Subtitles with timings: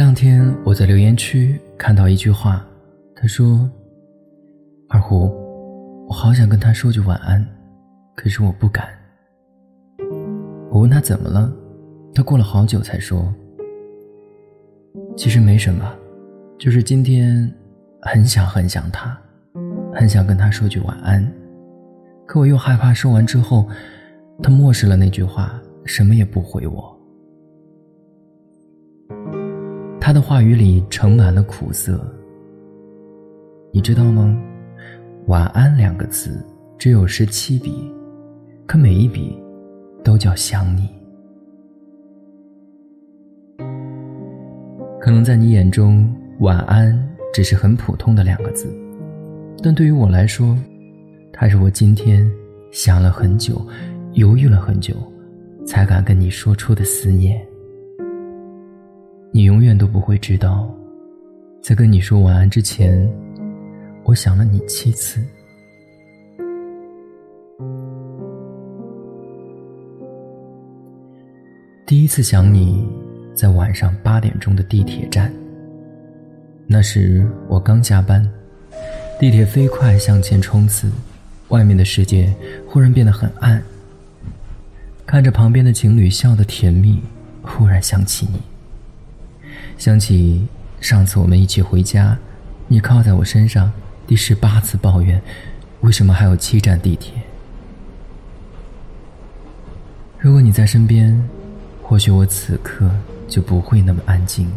[0.00, 2.64] 两天我在留言区看到一句话，
[3.14, 3.68] 他说
[4.88, 5.30] ：“二胡，
[6.08, 7.46] 我好想跟他说句晚安，
[8.16, 8.88] 可是我不敢。”
[10.72, 11.52] 我问他怎么了，
[12.14, 13.30] 他过了好久才说
[15.18, 15.94] ：“其实没什么，
[16.58, 17.52] 就是今天
[18.00, 19.14] 很想很想他，
[19.94, 21.30] 很想跟他说句晚安，
[22.26, 23.68] 可我又害怕说完之后，
[24.42, 26.99] 他漠视了那句话，什么也不回我。”
[30.00, 32.00] 他的话语里盛满了苦涩。
[33.70, 34.36] 你知道吗？
[35.26, 36.44] 晚安两个字
[36.78, 37.70] 只有十七笔，
[38.66, 39.38] 可每一笔
[40.02, 40.88] 都叫想你。
[44.98, 46.10] 可能在你眼中，
[46.40, 46.98] 晚安
[47.32, 48.74] 只是很普通的两个字，
[49.62, 50.56] 但对于我来说，
[51.32, 52.28] 它是我今天
[52.72, 53.64] 想了很久、
[54.14, 54.94] 犹豫了很久，
[55.66, 57.46] 才敢跟你说出的思念。
[59.32, 60.68] 你永远都不会知道，
[61.62, 63.08] 在跟你说晚安之前，
[64.02, 65.24] 我想了你七次。
[71.86, 72.84] 第一次想你，
[73.32, 75.32] 在晚上八点钟的地铁站。
[76.66, 78.28] 那时我刚下班，
[79.20, 80.90] 地铁飞快向前冲刺，
[81.50, 82.34] 外面的世界
[82.66, 83.62] 忽然变得很暗。
[85.06, 87.00] 看着旁边的情侣笑得甜蜜，
[87.42, 88.40] 忽然想起你。
[89.80, 90.46] 想起
[90.78, 92.14] 上次我们一起回家，
[92.68, 93.72] 你靠在我身上，
[94.06, 95.18] 第十八次抱怨，
[95.80, 97.14] 为什么还有七站地铁？
[100.18, 101.18] 如果你在身边，
[101.82, 102.90] 或许我此刻
[103.26, 104.52] 就不会那么安静，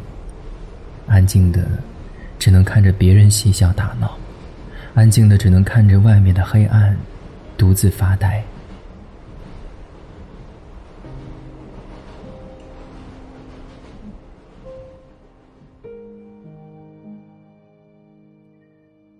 [1.07, 1.65] 安静的，
[2.37, 4.17] 只能看着别人嬉笑打闹，
[4.93, 6.97] 安静的只能看着外面的黑暗，
[7.57, 8.43] 独自发呆。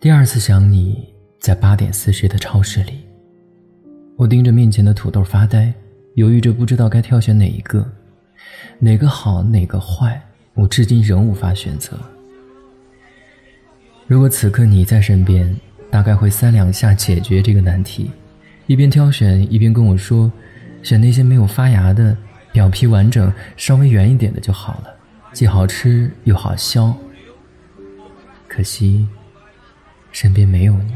[0.04, 1.02] 第二次想你，
[1.40, 3.06] 在八点四十的超市里，
[4.18, 5.74] 我盯着面前的土豆发呆，
[6.16, 7.90] 犹豫着不知道该挑选哪一个，
[8.80, 10.22] 哪个好，哪个坏，
[10.56, 11.98] 我至今仍无法选择。
[14.06, 15.56] 如果此刻你在身边，
[15.90, 18.12] 大概会三两下解决这个难题，
[18.68, 20.30] 一边挑选一边跟我说，
[20.82, 22.18] 选那些没有发芽的，
[22.52, 24.94] 表皮完整、稍微圆一点的就好了，
[25.32, 26.94] 既好吃又好削。
[28.50, 29.08] 可惜。
[30.14, 30.96] 身边没有你，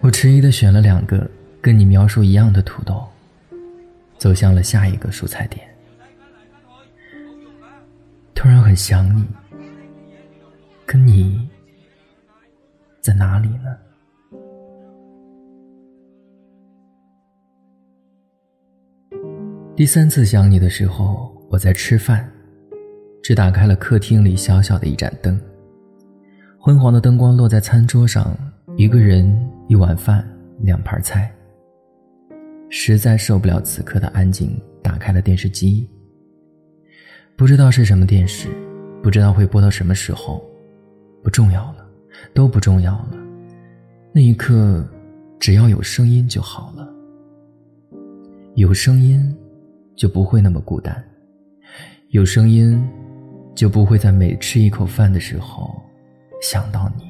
[0.00, 1.28] 我迟疑的选了两个
[1.60, 3.08] 跟你描述一样的土豆，
[4.18, 5.66] 走向了下一个蔬菜店。
[8.34, 9.26] 突然很想你，
[10.84, 11.48] 可你
[13.00, 13.76] 在哪里呢？
[19.74, 22.30] 第三次想你的时候，我在吃饭，
[23.22, 25.40] 只打开了客厅里小小的一盏灯。
[26.64, 28.38] 昏黄的灯光落在餐桌上，
[28.76, 29.36] 一个人
[29.66, 30.24] 一碗饭，
[30.60, 31.28] 两盘菜。
[32.70, 35.90] 实在受不了此刻的安静，打开了电视机。
[37.34, 38.46] 不知道是什么电视，
[39.02, 40.40] 不知道会播到什么时候，
[41.20, 41.84] 不重要了，
[42.32, 43.18] 都不重要了。
[44.12, 44.88] 那一刻，
[45.40, 46.88] 只要有声音就好了。
[48.54, 49.36] 有声音，
[49.96, 51.04] 就不会那么孤单。
[52.10, 52.80] 有声音，
[53.52, 55.81] 就不会在每吃一口饭的时候。
[56.42, 57.08] 想到你，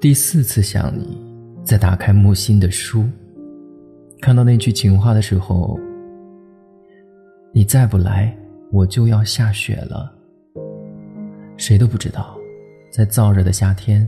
[0.00, 1.16] 第四次想你，
[1.64, 3.04] 在打开木心的书，
[4.20, 5.78] 看到那句情话的时候，
[7.52, 8.36] 你再不来，
[8.72, 10.12] 我就要下雪了。
[11.56, 12.36] 谁都不知道，
[12.90, 14.06] 在燥热的夏天，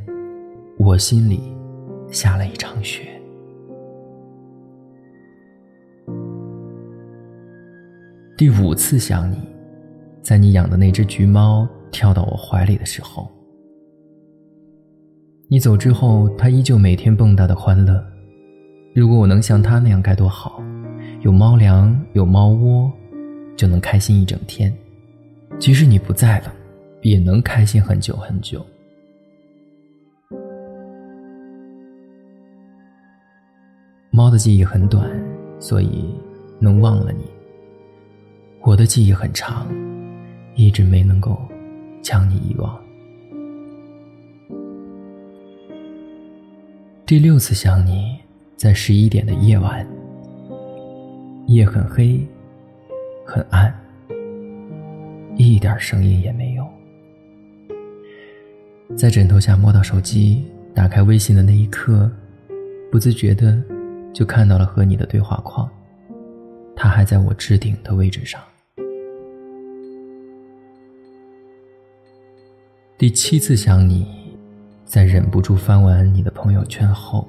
[0.79, 1.41] 我心里
[2.11, 3.09] 下了一场雪。
[8.37, 9.58] 第五次想你。
[10.29, 13.27] 在你养的那只橘猫跳到我怀里的时候，
[15.49, 18.05] 你走之后，它依旧每天蹦跶的欢乐。
[18.95, 20.63] 如果我能像它那样该多好，
[21.23, 22.93] 有猫粮，有猫窝，
[23.57, 24.71] 就能开心一整天。
[25.59, 26.53] 即使你不在了，
[27.01, 28.63] 也能开心很久很久。
[34.11, 35.11] 猫的记忆很短，
[35.59, 36.15] 所以
[36.61, 37.25] 能忘了你。
[38.61, 39.67] 我的记忆很长。
[40.59, 41.41] 一直没能够
[42.03, 42.77] 将你遗忘。
[47.07, 48.19] 第六次想你，
[48.57, 49.87] 在十一点的夜晚，
[51.47, 52.21] 夜很黑，
[53.25, 53.73] 很暗，
[55.37, 56.67] 一点声音也没有。
[58.97, 60.45] 在枕头下摸到手机，
[60.75, 62.11] 打开微信的那一刻，
[62.91, 63.63] 不自觉的
[64.13, 65.71] 就看到了和你的对话框，
[66.75, 68.41] 他还在我置顶的位置上。
[72.99, 74.05] 第七次想你，
[74.85, 77.29] 在忍不住翻完你的朋友圈后，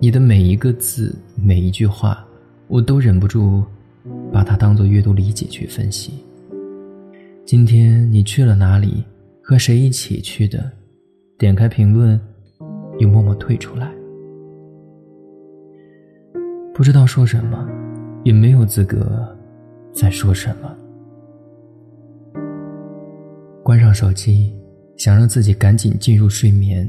[0.00, 2.26] 你的每一个字、每一句话，
[2.66, 3.62] 我都忍不住
[4.32, 6.14] 把它当做阅读理解去分析。
[7.44, 9.04] 今天你去了哪里？
[9.40, 10.72] 和谁一起去的？
[11.38, 12.20] 点开评论，
[12.98, 13.88] 又默默退出来，
[16.74, 17.64] 不知道说什么。
[18.24, 19.24] 也没有资格
[19.92, 20.76] 再说什么。
[23.66, 24.54] 关上手机，
[24.96, 26.88] 想让自己赶紧进入睡眠，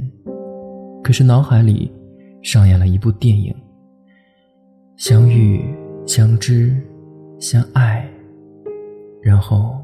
[1.04, 1.92] 可是脑海里
[2.44, 3.52] 上演了一部电影：
[4.96, 5.60] 相遇、
[6.06, 6.80] 相知、
[7.40, 8.08] 相爱，
[9.24, 9.84] 然后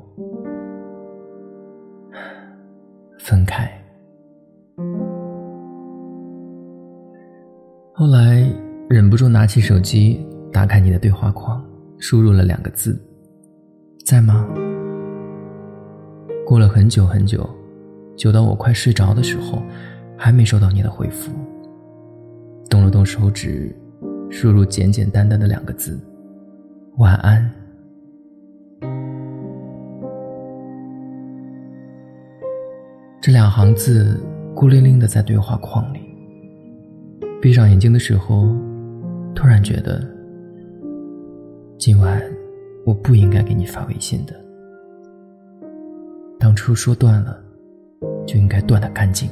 [3.17, 3.67] 分开。
[7.95, 8.47] 后来
[8.87, 10.23] 忍不住拿起手机。
[10.51, 11.65] 打开你的对话框，
[11.97, 12.95] 输入了两个字
[14.05, 14.47] ：“在吗？”
[16.45, 17.49] 过了很久很久，
[18.17, 19.63] 久到我快睡着的时候，
[20.17, 21.31] 还没收到你的回复。
[22.69, 23.73] 动了动手指，
[24.29, 25.99] 输入简简单单的两个字
[26.97, 27.49] ：“晚安。”
[33.21, 34.19] 这两行字
[34.53, 36.01] 孤零零的在对话框里。
[37.41, 38.53] 闭上眼睛的时候，
[39.33, 40.01] 突然觉得。
[41.77, 42.21] 今晚
[42.85, 44.33] 我不应该给你发微信的。
[46.43, 47.41] 当初说断了，
[48.27, 49.29] 就应该断的干净。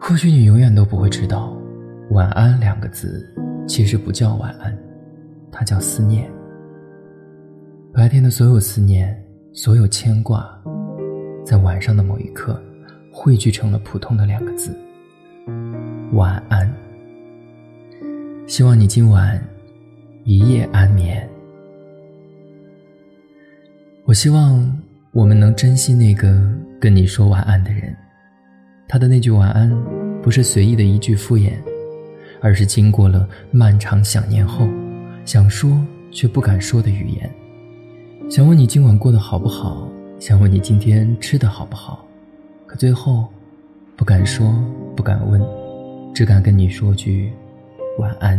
[0.00, 1.56] 或许你永远都不会知道，
[2.10, 3.32] 晚安两个字
[3.68, 4.76] 其实不叫晚安，
[5.52, 6.28] 它叫思念。
[7.92, 9.16] 白天的所有思念，
[9.52, 10.60] 所有牵挂，
[11.44, 12.60] 在晚上的某一刻，
[13.12, 14.76] 汇聚成了普通的两个字。
[16.14, 16.68] 晚安，
[18.48, 19.40] 希望你今晚
[20.28, 21.26] 一夜安眠。
[24.04, 24.78] 我希望
[25.10, 26.38] 我们能珍惜那个
[26.78, 27.96] 跟你说晚安的人，
[28.86, 29.74] 他的那句晚安
[30.20, 31.52] 不是随意的一句敷衍，
[32.42, 34.68] 而是经过了漫长想念后，
[35.24, 37.30] 想说却不敢说的语言。
[38.28, 39.88] 想问你今晚过得好不好？
[40.18, 42.06] 想问你今天吃的好不好？
[42.66, 43.26] 可最后，
[43.96, 44.54] 不敢说，
[44.94, 45.40] 不敢问。
[46.14, 47.32] 只敢跟你说句
[47.98, 48.38] 晚安。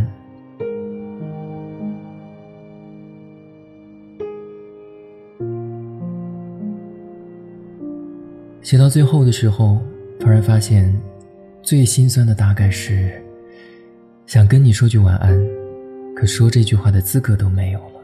[8.70, 9.82] 写到最后的时候，
[10.20, 10.96] 突然发现，
[11.64, 13.20] 最心酸的大概是，
[14.28, 15.36] 想跟你说句晚安，
[16.16, 18.00] 可说这句话的资格都没有了。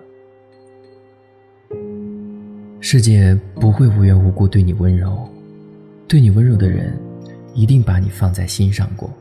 [2.79, 5.29] 世界不会无缘无故对你温柔，
[6.07, 6.97] 对你温柔的人，
[7.53, 9.13] 一定把你放在心上过。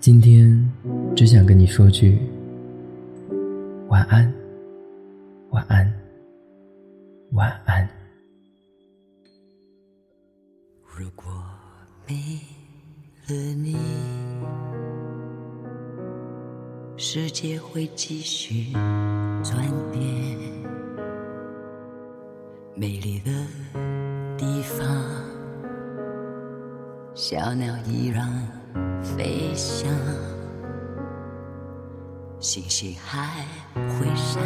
[0.00, 0.60] 今天
[1.14, 2.18] 只想跟你说句
[3.86, 4.34] 晚安，
[5.50, 5.94] 晚安，
[7.30, 7.88] 晚安。
[10.98, 11.26] 如果
[12.08, 12.40] 没
[13.26, 13.76] 了你，
[16.96, 18.72] 世界会继续
[19.44, 20.02] 转变，
[22.74, 23.30] 美丽的
[24.38, 24.86] 地方，
[27.14, 28.26] 小鸟依然。
[29.02, 29.92] 飞翔，
[32.40, 33.44] 星星还
[33.76, 34.42] 会闪，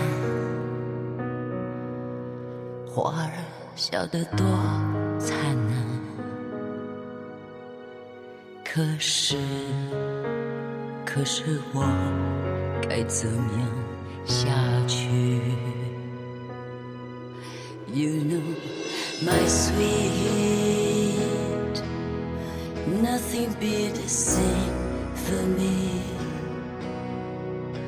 [2.87, 3.31] 花儿
[3.77, 4.45] 笑得多
[5.19, 5.70] 灿烂。
[8.80, 9.38] 可是，
[11.06, 11.86] 可是我
[12.90, 13.70] 该怎样
[14.26, 14.50] 下
[14.88, 15.42] 去？
[17.94, 18.42] You know,
[19.24, 21.16] my sweet.
[23.02, 24.72] Nothing be the same
[25.16, 26.02] for me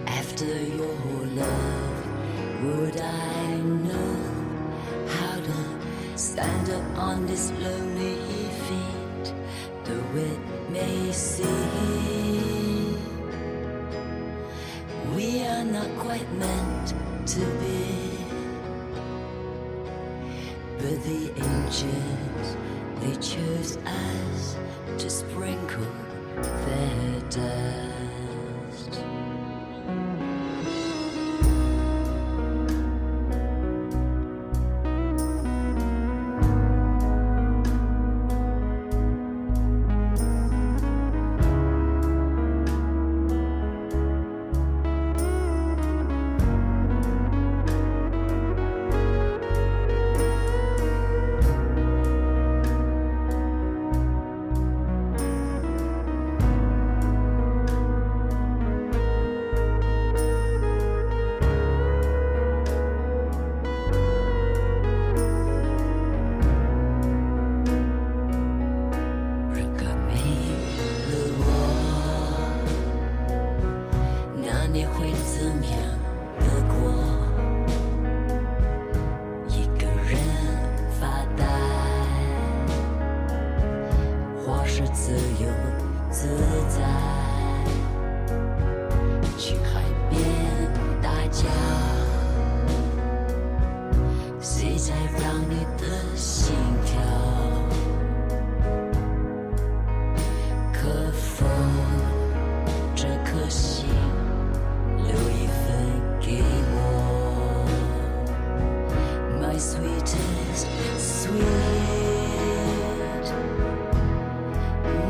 [0.05, 2.05] after your love.
[2.63, 4.15] Would I know
[5.07, 5.57] how to
[6.17, 8.17] stand up on this lonely
[8.65, 9.00] feet?
[9.84, 10.38] Though it
[10.70, 11.48] may seem
[15.14, 16.94] we are not quite meant
[17.26, 18.18] to be,
[20.78, 22.56] but the angels
[23.00, 24.56] they chose us
[24.98, 25.86] to sprinkle
[26.36, 29.11] their dust.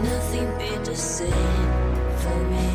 [0.04, 1.32] Nothing be the same
[2.18, 2.71] for me.